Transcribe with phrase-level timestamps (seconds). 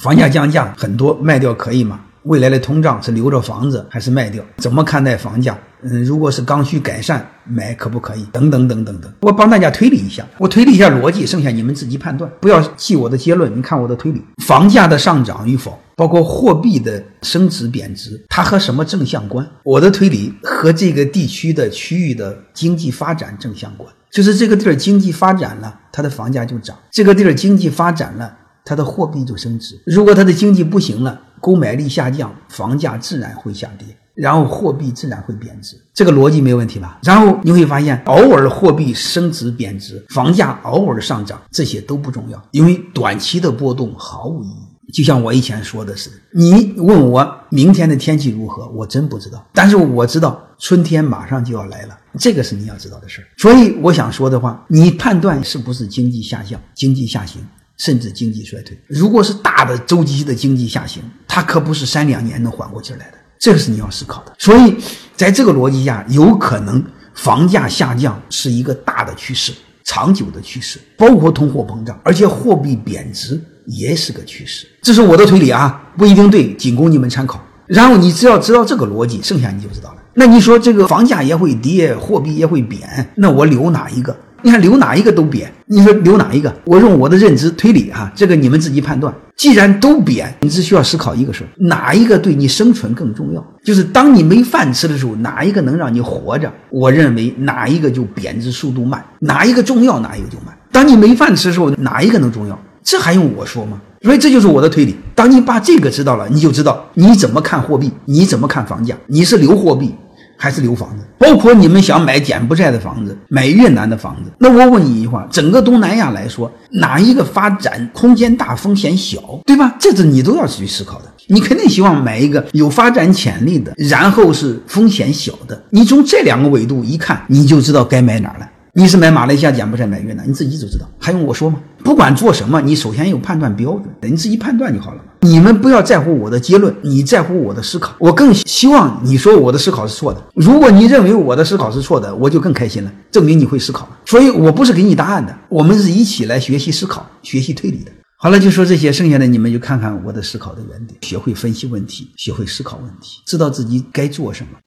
[0.00, 2.00] 房价降价很多卖掉可以吗？
[2.24, 4.42] 未来的通胀是留着房子还是卖掉？
[4.56, 5.56] 怎么看待房价？
[5.82, 8.24] 嗯，如果是刚需改善，买可不可以？
[8.32, 14.24] 等等等等等，我帮大家推理一下，我推理一下逻辑，剩下你们自己判断，不要记我的结论，你看我的推理。
[14.42, 19.46] 房价的上涨与否，包括货币的升值贬值，它和什么正相关？
[19.62, 29.78] 我的推理和这个地区的区域的经济发展正相关，就是这个地儿经济发展了，它的房价就涨；这个地儿经济发展了，它的货币就升值。
[29.84, 36.98] 如果它的经济不行了，购买力下降，房价自然会下跌，然后货币自然会贬值，这个逻辑没问题吧？
[37.02, 44.92] 然后你会发现，偶尔货币升值贬值，房价偶尔上涨，这些都不重要，因为短期的波动毫无意义。
[44.92, 53.24] 就像我以前说的是，你问我明天的天气如何，我真不知道，但是我知道春天马上就要来了，这个是你要知道的事儿。
[53.36, 57.42] 所以我想说的话，你判断是不是经济下降、经济下行？
[57.76, 64.32] 甚至经济衰退，如果是大的周期的经济下行，它可不是三两年能缓过劲来的，这个是你要思考的。
[64.38, 64.76] 所以，
[65.16, 66.82] 在这个逻辑下，有可能
[67.14, 74.66] 房价下降是一个大的趋势，长久的趋势，包括通货膨胀，而且货币贬值也是个趋势。
[74.80, 77.44] 这是我的推理啊，不一定对，仅供你们参考。
[77.66, 79.96] 然后你只要知道这个逻辑，剩下你就知道了。
[80.14, 84.16] 那你说这个房价也会跌，货币也会贬，那我留哪一个？
[84.44, 86.54] 你看留哪一个都贬，你说留哪一个？
[86.66, 89.12] 我用我的认知推理哈，这个你们自己判断。
[89.38, 93.42] 既然都贬，你只需要思考一个事儿：哪一个对你生存更重要？
[93.64, 96.52] 就是当你没饭吃的时候，哪一个能让你活着？
[96.68, 100.54] 我认为哪一个就贬值速度慢，哪一个重要，哪一个就慢。
[100.70, 102.60] 当你没饭吃的时候，哪一个能重要？
[102.82, 103.80] 这还用我说吗？
[104.02, 104.94] 所以这就是我的推理。
[105.14, 109.94] 当你把这个知道了，你就知道你怎么看货币，你怎么看房价，你是留货币。
[110.36, 114.30] 还是留房子，包括你们想买柬埔寨的房子，买越南的房子。
[114.38, 119.74] 那我问你一句话：整个东南亚来说，哪一个发展空间大、风险小，对吧？
[119.78, 121.06] 这是你都要去思考的。
[121.28, 125.62] 你肯定希望买一个有发展潜力的，然后是风险小的。
[125.70, 128.50] 你从这两个维度一看，你就知道该买哪儿了。
[128.76, 131.60] 你是买马来西亚、柬埔寨、买越南，你自己就知道，还用我说吗？
[131.84, 135.04] 不管做什么，你首先有判断标准，你自己判断就好了。
[135.20, 137.94] 你们不要在乎我的结论，你在乎我的思考。
[137.98, 140.24] 我更希望你说我的思考是错的。
[140.34, 143.86] 如果你认为我的思考是错的，我就更开心了，证明你会思考。
[144.06, 147.92] 所以我不是给你答案的，我们是一起来学习思考、学习推理的。
[148.16, 154.58] 好了，就说这些，剩下的你们就看看我的思考的原点，学会分析问题，学会思考问题，知道自己该做什么。